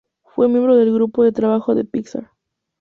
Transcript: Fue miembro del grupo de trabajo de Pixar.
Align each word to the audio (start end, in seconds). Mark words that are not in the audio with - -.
Fue 0.23 0.47
miembro 0.49 0.75
del 0.77 0.91
grupo 0.91 1.23
de 1.23 1.31
trabajo 1.31 1.75
de 1.75 1.85
Pixar. 1.85 2.31